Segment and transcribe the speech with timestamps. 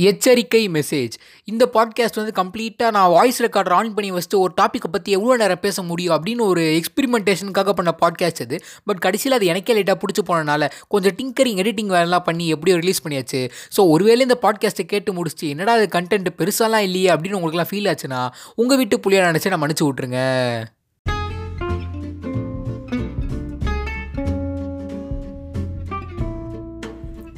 [0.00, 5.12] எச்சரிக்கை மெசேஜ் இந்த பாட்காஸ்ட் வந்து கம்ப்ளீட்டாக நான் வாய்ஸ் ரெக்கார்டர் ஆன் பண்ணி வச்சுட்டு ஒரு டாப்பிக்கை பற்றி
[5.12, 8.58] எவ்வளோ நேரம் பேச முடியும் அப்படின்னு ஒரு எக்ஸ்பிரிமெண்டேஷனுக்காக பண்ண பாட்காஸ்ட் அது.
[8.84, 13.42] பட் கடைசியில் அது எனக்கே லேட்டாக பிடிச்சி போனனால கொஞ்சம் டிங்கரிங் எடிட்டிங் வேலைலாம் பண்ணி எப்படியோ ரிலீஸ் பண்ணியாச்சு.
[13.76, 18.22] ஸோ ஒருவேளை இந்த பாட்காஸ்ட்டை கேட்டு முடிச்சுட்டு என்னடா அது கண்டென்ட் பெருசாலாம் இல்லையே அப்படின்னு உங்களுக்குலாம் ஃபீல் ஆச்சுன்னா
[18.56, 20.20] உங்கள் வீட்டு புள்ளியாக நினச்சி நான் மன்னிச்சு விட்ருங்க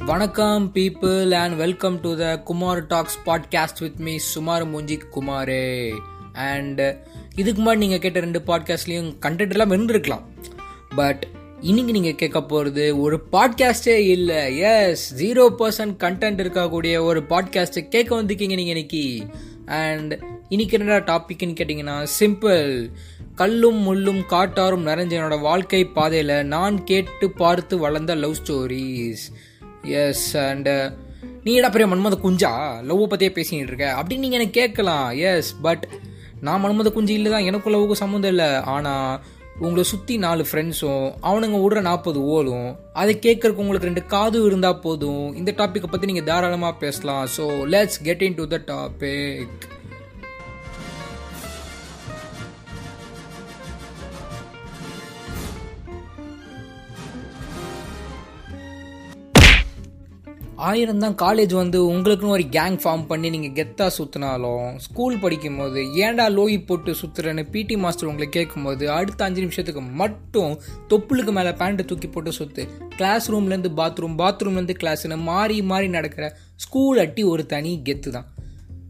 [0.06, 5.92] வணக்கம் people and welcome to the Kumar talks podcast with me சுமார் மூஞ்சி குமாரே.
[6.32, 6.80] அண்ட்
[7.36, 10.24] இதுக்கு முன்னாடி நீங்கள் கேட்ட ரெண்டு பாட்காஸ்ட்லேயும் கண்டென்ட் எல்லாம் இருந்திருக்கலாம்.
[10.96, 11.26] பட்
[11.60, 14.58] இன்னைக்கு நீங்கள் கேட்க போகிறது ஒரு பாட்காஸ்டே இல்லை.
[14.58, 19.22] எஸ் ஜீரோ பர்சன்ட் கண்டென்ட் இருக்கக்கூடிய ஒரு பாட்காஸ்ட்டை கேட்க வந்திருக்கீங்க நீங்கள் இன்னைக்கு.
[19.66, 22.90] அண்ட் இன்னைக்கு என்னடா டாபிக்னு கேட்டிங்கன்னா சிம்பிள்
[23.34, 29.24] கல்லும் முள்ளும் காட்டாரும் நிறைஞ்ச என்னோட வாழ்க்கை பாதையில் நான் கேட்டு பார்த்து வளர்ந்த love stories
[30.02, 30.84] yes and uh,
[31.44, 32.50] நீ என்ன பெரிய மன்மத குஞ்சா?
[32.88, 33.88] லவ் பற்றியே பேசிக்கிட்டு இருக்க.
[33.98, 35.06] அப்படின்னு நீங்கள் எனக்கு கேட்கலாம்.
[35.30, 35.84] எஸ் பட்
[36.46, 38.50] நான் மன்மத குஞ்சு இல்லை தான் எனக்கும் லவ்வுக்கும் சம்மந்தம் இல்லை.
[38.74, 39.20] ஆனால்
[39.64, 42.68] உங்களை சுற்றி நாலு ஃப்ரெண்ட்ஸும் அவனுங்க விடுற நாற்பது ஓலும்
[43.00, 45.26] அதை கேட்கறக்கு உங்களுக்கு ரெண்டு காது இருந்தால் போதும்.
[45.40, 47.24] இந்த டாப்பிக்கை பற்றி நீங்கள் தாராளமாக பேசலாம்.
[47.36, 49.66] So let's get into the topic
[60.68, 65.80] ஆயிரம் தான் காலேஜ் வந்து உங்களுக்குன்னு ஒரு கேங் ஃபார்ம் பண்ணி நீங்கள் கெத்தாக சுற்றினாலும் ஸ்கூல் படிக்கும் போது
[66.04, 70.52] ஏன்டா லோயி போட்டு சுற்றுறேன்னு பிடி மாஸ்டர் உங்களை கேட்கும்போது அடுத்த அஞ்சு நிமிஷத்துக்கு மட்டும்
[70.88, 72.64] தொப்புளுக்கு மேலே பேண்ட்டை தூக்கி போட்டு சுற்று
[72.96, 78.28] கிளாஸ் ரூம்லேருந்து பாத்ரூம் பாத்ரூம்லேருந்து கிளாஸ்னு மாறி மாறி நடக்கிற ஸ்கூல் அட்டி ஒரு தனி கெத்து தான்.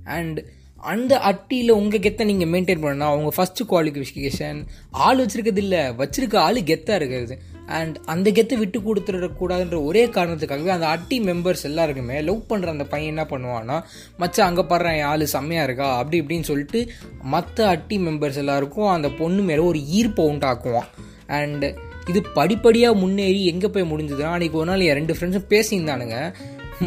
[0.05, 0.41] அண்ட்
[0.83, 6.59] அந்த அட்டியில் உங்கள் கெத்தை நீங்கள் மெயின்டைன் பண்ணணும்னா அவங்க ஃபஸ்ட்டு குவாலிஃபிகேஷன் ஆள் வச்சுருக்கிறது இல்லை வச்சுருக்க ஆள்
[6.71, 7.35] கெத்தாக இருக்கிறது.
[7.79, 13.13] அண்ட் அந்த கெத்தை விட்டு கொடுத்துடக்கூடாதுன்ற ஒரே காரணத்துக்காகவே அந்த அட்டி மெம்பர்ஸ் எல்லாருக்குமே லவ் பண்ணுற அந்த பையன்
[13.15, 13.77] என்ன பண்ணுவான்னா
[14.23, 15.89] மச்சா அங்கே படுறேன் என் ஆள் செம்மையாக இருக்கா?
[16.01, 16.81] அப்படி இப்படின்னு சொல்லிட்டு
[17.35, 20.91] மற்ற அட்டி மெம்பர்ஸ் எல்லாருக்கும் அந்த பொண்ணு மேலே ஒரு ஈர்ப்பை உண்டாக்குவான்.
[21.39, 21.71] அண்டு
[22.11, 26.19] இது படிப்படியாக முன்னேறி எங்கே போய் முடிஞ்சதுன்னா அன்றைக்கி ஒரு நாள் என் ரெண்டு ஃப்ரெண்ட்ஸும் பேசியிருந்தானுங்க.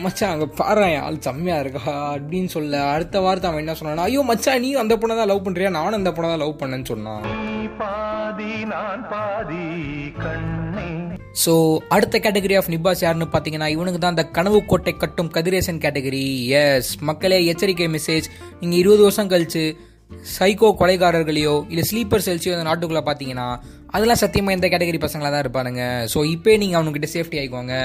[0.04, 1.94] மச்சான் அங்கே பாரு ஆள் செம்மையாக இருக்கா?
[2.16, 5.72] அப்படின்னு சொல்ல அடுத்த வாரத்தை அவன் என்ன சொன்னான் ஐயோ மச்சான் நீ அந்த பொண்ணை தான் லவ் பண்ணுறியா
[5.78, 7.24] நானும் அந்த பொண்ணை தான் லவ் பண்ணேன்னு சொன்னான்.
[7.80, 9.64] பாதி நான் பாதி
[10.24, 10.55] கண்
[11.44, 11.54] ஸோ
[11.96, 16.26] அடுத்த கேட்டகரி ஆஃப் நிபாஸ் யாருன்னு பார்த்தீங்கன்னா இவனுக்கு தான் அந்த கனவு கோட்டை கட்டும் கதிரேசன் கேட்டகரி
[16.62, 18.28] எஸ் மக்களே எச்சரிக்கை மெசேஜ்
[18.62, 19.66] நீங்கள் இருபது வருஷம் கழிச்சு
[20.36, 23.48] சைக்கோ கொலைகாரர்களையோ இல்லை ஸ்லீப்பர் செல்ஸையோ அந்த நாட்டுக்குள்ளே பார்த்தீங்கன்னா
[23.96, 25.84] அதெல்லாம் சத்தியமாக இந்த கேட்டகரி பசங்களாக தான் இருப்பானுங்க.
[26.14, 27.76] ஸோ இப்போ நீங்கள் அவனுக்கிட்ட சேஃப்டி ஆகிக்கோங்க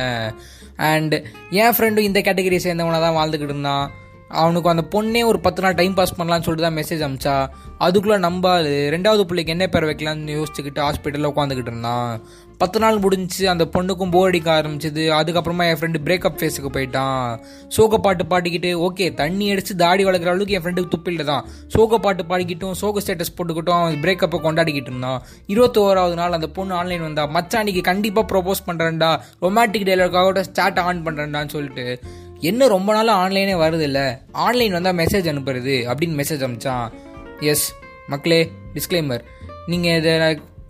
[0.90, 1.14] அண்ட்
[1.62, 3.86] என் ஃப்ரெண்டும் இந்த கேட்டகரியை சேர்ந்தவனாக தான் வாழ்ந்துக்கிட்டு இருந்தான்.
[4.30, 7.48] அவனுக்கு அந்த பொண்ணே ஒரு பத்து நாள் டைம் பாஸ் பண்ணலாம்னு சொல்லிட்டு தான் மெசேஜ் அமிச்சா.
[7.78, 8.72] அதுக்குள்ளே நம்பாது.
[8.96, 12.20] ரெண்டாவது பிள்ளைக்கு என்ன பேர் வைக்கலாம்னு யோசிச்சுக்கிட்டு ஹாஸ்பிட்டலில் உட்காந்துக்கிட்டு இருந்தான்.
[12.58, 15.04] பத்து நாள் முடிஞ்சு அந்த பொண்ணுக்கும் போர் அடிக்க ஆரம்பிச்சது.
[15.18, 17.40] அதுக்கப்புறமா என் ஃப்ரெண்டு பிரேக்கப் ஃபேஸுக்கு போயிட்டான்.
[17.68, 21.44] சோக பாட்டு பாடிக்கிட்டு ஓகே தண்ணி அடிச்சு தாடி வளர்க்குற அளவுக்கு என் ஃப்ரெண்டுக்கு துப்பில்ல தான்.
[21.66, 25.22] சோக பாட்டு பாடிக்கிட்டும் சோக ஸ்டேட்டஸ் போட்டுக்கிட்டும் அவன் பிரேக்கப்பை கொண்டாடிக்கிட்டு இருந்தான்.
[25.46, 31.48] இருபத்தோராவது நாள் அந்த பொண்ணு ஆன்லைன் வந்தா மச்சானிக்கு கண்டிப்பாக ப்ரொபோஸ் பண்ணுறேன்டா ரொமான்டிக் டைலாக்காக ஸ்டார்ட் ஆன் பண்ணுறேன்டான்னு
[31.48, 32.02] சொல்லிட்டு
[32.40, 36.92] என்ன ரொம்ப நாளாக ஆன்லைனே வருது இல்லை ஆன்லைன் வந்தால் மெசேஜ் அனுப்புறது அப்படின்னு மெசேஜ் அனுப்பிச்சான்
[37.40, 37.74] எஸ்
[38.06, 39.20] மக்களே டிஸ்க்ளைமர்
[39.66, 40.12] நீங்கள் இதை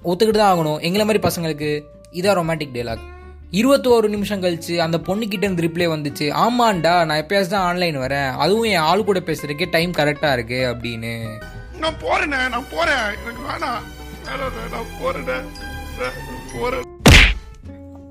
[0.05, 0.81] ஒத்துக்கிட்டு தான் ஆகணும்.
[0.81, 1.71] எங்களை மாதிரி பசங்களுக்கு
[2.13, 3.09] இதான் ரொமான்டிக் டைலாக்
[3.53, 6.27] இருபத்தோரு நிமிஷம் கழிச்சு அந்த பொண்ணுக்கிட்ட இருந்து ரிப்ளை வந்துச்சு.
[6.45, 8.31] ஆமாண்டா நான் எப்பயாச்சும் தான் ஆன்லைன் வரேன்.
[8.33, 11.15] அதுவும் என் ஆள் கூட பேசுறதுக்கே டைம் கரெக்டாக இருக்கு அப்படின்னு.
[11.79, 13.05] நான் போறேன் நான் போறேன்.
[13.23, 13.83] எனக்கு வேணாம்.
[14.71, 14.93] நான்
[16.61, 16.90] போறேன்.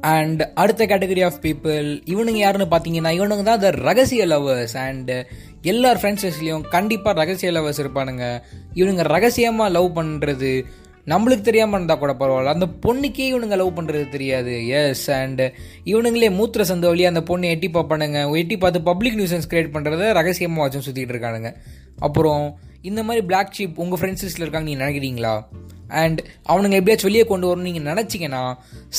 [0.02, 5.26] அண்ட் அடுத்த கேட்டகரி ஆஃப் பீப்புள் இவனுங்க யாருன்னு பார்த்தீங்கன்னா இவனுங்க தான் த ரகசிய லவர்ஸ் அண்ட்
[5.62, 8.42] எல்லார் ஃப்ரெண்ட்ஸ்லேயும் கண்டிப்பாக ரகசிய லவர்ஸ் இருப்பானுங்க.
[8.74, 10.66] இவனுங்க ரகசியமாக லவ் பண்ணுறது
[11.08, 12.46] நம்மளுக்கு தெரியாமல் இருந்தால் கூட பரவாயில்ல.
[12.46, 14.68] அந்த பொண்ணுக்கே இவனுங்க லவ் பண்ணுறது தெரியாது.
[14.68, 15.42] எஸ் அண்ட்
[15.86, 18.36] இவனுங்களே மூத்திர சந்த வழியாக அந்த பொண்ணை எட்டி பார்ப்பானுங்க.
[18.36, 21.52] எட்டி பார்த்து பப்ளிக் நியூசன்ஸ் கிரியேட் பண்ணுறத ரகசியமாக வச்சும் சுற்றிட்டு இருக்கானுங்க.
[22.00, 25.44] அப்புறம் இந்த மாதிரி பிளாக் ஷீப் உங்கள் ஃப்ரெண்ட்ஸ் லிஸ்ட்டில் இருக்காங்க நீங்கள் நினைக்கிறீங்களா?
[25.90, 28.42] அண்ட் அவனுங்க எப்படியாச்சும் வெளியே கொண்டு வரணும் நீங்கள் நினச்சிங்கன்னா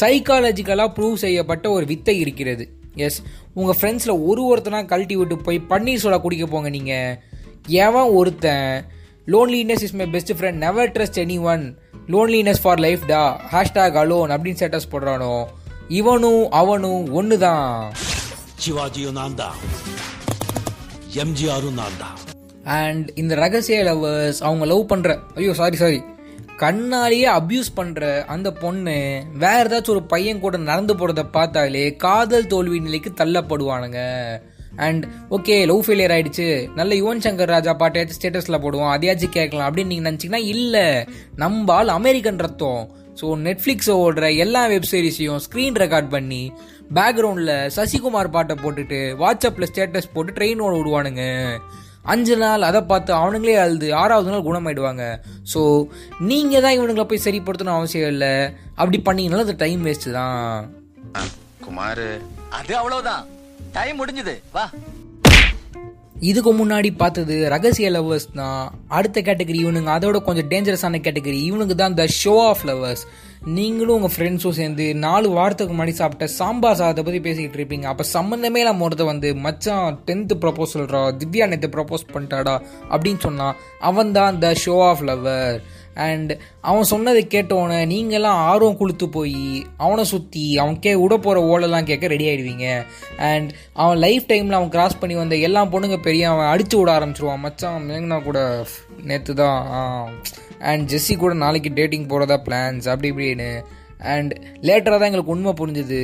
[0.00, 2.64] சைக்காலஜிக்கலாக ப்ரூவ் செய்யப்பட்ட ஒரு வித்தை இருக்கிறது.
[2.96, 3.18] எஸ்
[3.54, 7.18] உங்கள் ஃப்ரெண்ட்ஸில் ஒரு ஒருத்தனாக கழட்டி விட்டு போய் பன்னீர் சோலா குடிக்க போங்க நீங்கள்
[7.78, 8.84] ஏவன் ஒருத்தன்
[9.28, 11.64] loneliness is my best friend never trust any one
[12.08, 13.22] loneliness for life டா
[13.52, 15.34] ஹேஷ்டாக் அலோன் அப்படின்னு ஸ்டேட்டஸ் போடுறானோ
[15.88, 17.92] இவனும் அவனும் ஒன்று தான்
[18.58, 19.56] சிவாஜியும் நான் தான்
[21.20, 22.16] எம்ஜிஆரும் நான் தான்
[22.78, 26.00] அண்ட் இந்த ரகசிய லவ்வர்ஸ் அவங்க லவ் பண்ணுற ஐயோ சாரி சாரி
[26.62, 28.04] கண்ணாலேயே அப்யூஸ் பண்ணுற
[28.34, 28.96] அந்த பொண்ணு
[29.42, 34.00] வேற ஏதாச்சும் ஒரு பையன் கூட நடந்து போகிறத பார்த்தாலே காதல் தோல்வி நிலைக்கு தள்ளப்படுவானுங்க.
[34.86, 35.04] அண்ட்
[35.36, 36.48] ஓகே லவ் ஃபெயிலியர் ஆயிடுச்சு.
[36.78, 38.92] நல்ல யுவன் சங்கர் ராஜா பாட்டையாச்சும் ஸ்டேட்டஸில் போடுவோம்.
[38.94, 40.86] அதையாச்சும் கேட்கலாம் அப்படின்னு நீங்கள் நினச்சிங்கன்னா இல்லை.
[41.42, 42.82] நம்பால் அமெரிக்கன் ரத்தம்.
[43.20, 46.42] ஸோ நெட்ஃப்ளிக்ஸை ஓடுற எல்லா வெப் சீரிஸையும் ஸ்க்ரீன் ரெக்கார்ட் பண்ணி
[46.96, 51.24] பேக்ரவுண்டில் சசிகுமார் பாட்டை போட்டுட்டு வாட்ஸ்அப்பில் ஸ்டேட்டஸ் போட்டு ட்ரெயினோட விடுவானுங்க.
[52.10, 55.04] அஞ்சு நாள் அதை பார்த்து அவனுங்களே அழுது ஆறாவது நாள் குணமாயிடுவாங்க.
[55.52, 55.60] ஸோ
[56.30, 58.32] நீங்கள் தான் இவனுங்களை போய் சரிப்படுத்தணும் அவசியம் இல்லை.
[58.80, 60.70] அப்படி பண்ணீங்கனாலும் அது டைம் வேஸ்ட்டு தான்.
[61.66, 62.08] குமாரு.
[62.60, 63.24] அது அவ்வளவுதான்.
[63.76, 64.36] டைம் முடிஞ்சது.
[64.56, 64.64] வா.
[66.28, 68.64] இதுக்கு முன்னாடி பார்த்தது ரகசிய லவர்ஸ் தான்.
[68.88, 73.04] அடுத்த கேட்டகரி இவனுங்க அதோட கொஞ்சம் டேஞ்சரஸான கேட்டகரி இவனுக்கு தான் த ஷோ ஆஃப் லவர்ஸ்
[73.56, 77.86] நீங்களும் உங்கள் ஃப்ரெண்ட்ஸும் சேர்ந்து நாலு வாரத்துக்கு முன்னாடி சாப்பிட்ட சாம்பார் சாதத்தை பற்றி பேசிக்கிட்டு இருப்பீங்க.
[77.92, 82.56] அப்போ சம்மந்தமே நம்ம ஒருத்த வந்து மச்சான் டென்த்து ப்ரப்போஸ் சொல்கிறா திவ்யா நேற்று ப்ரப்போஸ் பண்ணிட்டாடா
[82.90, 83.56] அப்படின்னு சொன்னான்
[83.90, 85.56] அவன் தான் the show of lover
[86.06, 91.88] and அவன் சொன்னதை கேட்டவனை நீங்கள்லாம் ஆர்வம் கொளுத்து போய் அவனை சுற்றி அவன் கே விட போகிற ஓலெல்லாம்
[91.90, 92.66] கேட்க ரெடி ஆகிடுவீங்க
[93.30, 97.44] அண்ட் அவன் லைஃப் டைமில் அவன் கிராஸ் பண்ணி வந்த எல்லா பொண்ணுங்க பெரிய அவன் அடித்து விட ஆரம்பிச்சிருவான்.
[97.46, 98.40] மச்சான் மேங்கனா கூட
[99.10, 99.60] நேற்று தான்
[100.70, 103.50] அண்ட் ஜெஸ்ஸி கூட நாளைக்கு டேட்டிங் போகிறதா பிளான்ஸ் அப்படி இப்படின்னு.
[104.14, 104.32] அண்ட்
[104.68, 106.02] லேட்டராக தான் எங்களுக்கு உண்மை புரிஞ்சுது.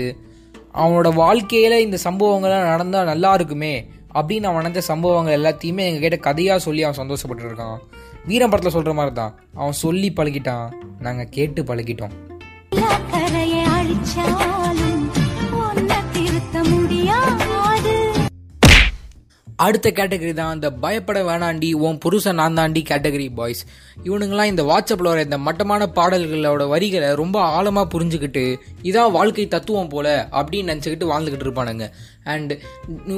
[0.74, 3.74] அவனோட வாழ்க்கையில் இந்த சம்பவங்கள்லாம் நடந்தால் நல்லா இருக்குமே
[4.18, 7.78] அப்படின்னு அவன் நடந்த சம்பவங்கள் எல்லாத்தையுமே எங்ககிட்ட கதையாக சொல்லி அவன் சந்தோஷப்பட்டுருக்கான்.
[8.26, 10.70] வீரம் படத்தில் சொல்கிற மாதிரி தான் அவன் சொல்லி பழகிட்டான்.
[11.00, 12.14] நாங்கள் கேட்டு பழகிட்டோம்.
[13.76, 15.04] அழிச்சாலும்
[16.12, 17.45] திருத்த முடியாது.
[19.64, 23.62] அடுத்த கேட்டகரி தான் இந்த பயப்பட வேணாண்டி உன் புருஷன் நான் தாண்டி கேட்டகரி பாய்ஸ்
[24.06, 28.44] இவனுங்கெல்லாம் இந்த வாட்ஸ்அப்பில் வர இந்த மட்டமான பாடல்களோட வரிகளை ரொம்ப ஆழமாக புரிஞ்சுக்கிட்டு
[28.88, 31.86] இதான் வாழ்க்கை தத்துவம் போல அப்படின்னு நினச்சிக்கிட்டு வாழ்ந்துக்கிட்டு இருப்பானுங்க.
[32.34, 32.52] அண்ட்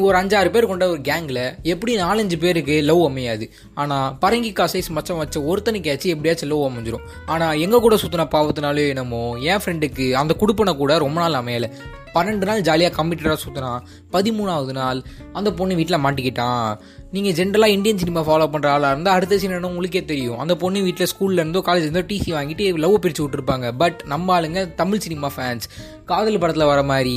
[0.06, 1.43] ஒரு அஞ்சாறு பேர் கொண்ட ஒரு கேங்கில்
[1.73, 3.44] எப்படி நாலஞ்சு பேருக்கு லவ் அமையாது?
[3.75, 7.06] ஆனால் பரங்கி காசைஸ் மச்சம் வச்ச ஒருத்தனுக்காச்சும் எப்படியாச்சும் லவ் அமைஞ்சிரும்.
[7.26, 11.70] ஆனால் எங்கள் கூட சுற்றின பாவத்தினாலே என்னமோ என் ஃப்ரெண்டுக்கு அந்த குடுப்பனை கூட ரொம்ப நாள் அமையலை.
[12.15, 13.85] பன்னெண்டு நாள் ஜாலியாக கம்ப்யூட்டராக சுற்றினான்
[14.15, 15.01] பதிமூணாவது நாள்
[15.39, 16.69] அந்த பொண்ணு வீட்டில் மாட்டிக்கிட்டான்
[17.15, 20.41] நீங்கள் ஜென்ரலாக இந்தியன் சினிமா ஃபாலோ பண்ணுற ஆளாக இருந்தால் அடுத்த சீன் உங்களுக்கே தெரியும்.
[20.43, 23.69] அந்த பொண்ணு வீட்டில் ஸ்கூல்லேருந்தோ காலேஜ்லேருந்தோ டிசி வாங்கிட்டு லவ் பிரித்து விட்டுருப்பாங்க.
[23.83, 25.67] பட் நம்ம ஆளுங்க தமிழ் சினிமா ஃபேன்ஸ்
[26.11, 27.17] காதல் படத்தில் வர மாதிரி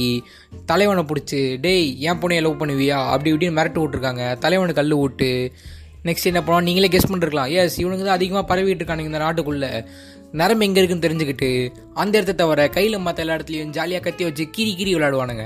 [0.72, 3.00] தலைவனை பிடிச்சி டேய் என் பொண்ணையை லவ் பண்ணுவியா?
[3.14, 5.30] அப்படி இப்படின்னு மிரட்டு விட்ருக்காங்க தலைவனை கல் விட்டு
[6.08, 7.52] நெக்ஸ்ட் என்ன பண்ணுவோம் நீங்களே கெஸ்ட் பண்ணிருக்கலாம்.
[7.62, 9.72] எஸ் இவனுக்கு தான் அதிகமாக பரவிட்டு இருக்கானுங்க இந்த நாட்டுக்குள்ளே.
[10.40, 11.50] நரம்பு எங்கே இருக்குன்னு தெரிஞ்சுக்கிட்டு
[12.02, 15.46] அந்த இடத்த தவிர கையில் மற்ற எல்லா இடத்துலையும் ஜாலியாக கத்தி வச்சு கீரி கீரி விளையாடுவானுங்க.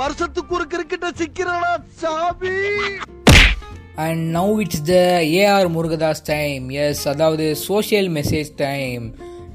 [0.00, 1.72] வருஷத்துக்கு ஒரு கிரிக்கெட்ட சிக்கிறடா
[4.04, 4.94] and now it's the
[5.40, 9.04] AR Murugadoss time yes அதாவது சோஷியல் மெசேஜ் டைம்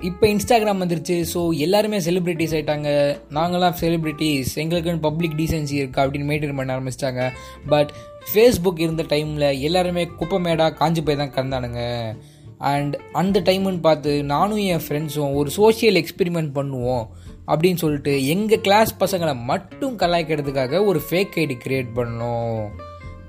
[0.08, 2.90] இப்போ இன்ஸ்டாகிராம் வந்துருச்சு ஸோ எல்லாருமே செலிப்ரிட்டிஸ் ஆயிட்டாங்க.
[3.38, 7.24] நாங்களாம் செலிப்ரிட்டிஸ் எங்களுக்குன்னு பப்ளிக் டீசென்சி இருக்கா அப்படின்னு மெயின்டைன் பண்ண ஆரம்பிச்சிட்டாங்க.
[7.74, 7.92] பட்
[8.34, 11.82] ஃபேஸ்புக் இருந்த டைமில் எல்லாருமே குப்பமேடாக காஞ்சி போய் தான் கந்தானுங்க
[12.58, 17.06] அண்ட் அந்த டைமுன்னு பார்த்து நானும் என் ஃப்ரெண்ட்ஸும் ஒரு சோஷியல் எக்ஸ்பெரிமெண்ட் பண்ணுவோம்
[17.48, 22.70] அப்படின்னு சொல்லிட்டு எங்கள் கிளாஸ் பசங்களை மட்டும் கலாய்க்கிறதுக்காக ஒரு ஃபேக் ஐடி க்ரியேட் பண்ணோம்.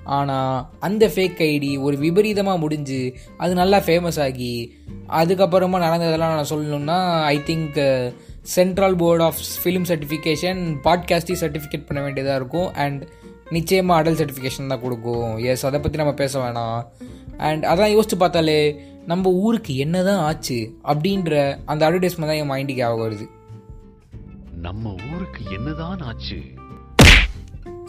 [0.04, 4.52] ஆனால் அந்த ஃபேக் ஐடி ஒரு விபரீதமாக முடிஞ்சு அது நல்லா ஃபேமஸ் ஆகி
[5.08, 7.78] அதுக்கப்புறமா நடந்ததெல்லாம் நான் சொல்லணும்னா I think
[8.42, 12.72] central board of film certification பாட்காஸ்டி certificate பண்ண வேண்டியதாக இருக்கும்.
[12.74, 13.08] அண்ட்
[13.50, 15.38] நிச்சயமாக அடல் சர்டிஃபிகேஷன் தான் கொடுக்கும்.
[15.38, 16.78] எஸ் அதை பற்றி நம்ம பேச வேணாம்.
[17.46, 18.58] அண்ட் அதான் யோசிச்சு பார்த்தாலே
[19.06, 20.58] நம்ம ஊருக்கு என்ன தான் ஆச்சு
[20.90, 21.32] அப்படின்ற
[21.64, 23.26] அந்த அட்வர்டைஸ்மெண்ட் தான் என் மைண்டுக்கு ஞாபகம் வருது.
[24.66, 26.38] நம்ம ஊருக்கு என்னதான் ஆச்சு?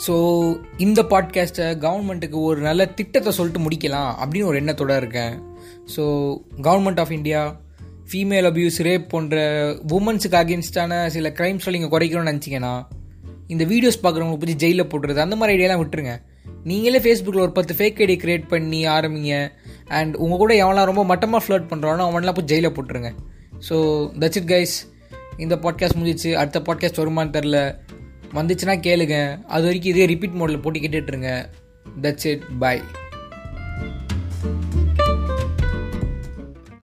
[0.06, 0.15] ஸோ
[0.77, 5.36] இந்த பாட்காஸ்ட்டை கவர்மெண்ட்டுக்கு ஒரு நல்ல திட்டத்தை சொல்லிட்டு முடிக்கலாம் அப்படின்னு ஒரு எண்ணத்தோட இருக்கேன்.
[5.95, 6.04] So
[6.68, 7.42] government of India
[8.12, 9.38] female abuse rape போன்ற
[9.98, 12.76] உமன்ஸுக்கு அகேன்ஸ்டான சில கிரைம்ஸ்ல நீங்கள் குறைக்கணும்னு நினச்சிங்கன்னா
[13.47, 16.13] இந்த வீடியோஸ் பார்க்குறவங்களை பற்றி ஜெயிலில் போட்டுறது அந்த மாதிரி ஐடியாலாம் விட்டுருங்க.
[16.63, 19.51] நீங்களே ஃபேஸ்புக்கில் ஒரு பத்து ஃபேக் ஐடி க்ரியேட் பண்ணி ஆரம்பிங்க.
[19.87, 23.11] அண்ட் உங்கள் கூட எவனெலாம் ரொம்ப மட்டமாக ஃப்ளர்ட் பண்ணுறானோ அவனெலாம் போய் ஜெயிலில் போட்டுருங்க.
[23.69, 23.75] ஸோ
[24.19, 24.75] தட்ஸ் இட் கைஸ்
[25.37, 26.33] இந்த பாட்காஸ்ட் முடிஞ்சிச்சு.
[26.33, 27.59] அடுத்த பாட்காஸ்ட் வருமானு தெரில
[28.33, 29.18] வந்துச்சுன்னா கேளுங்க.
[29.45, 31.31] அது வரைக்கும் இதே ரிப்பீட் மோடில் போட்டு கேட்டுட்ருங்க
[32.01, 32.81] தட்ஸ் இட் பாய்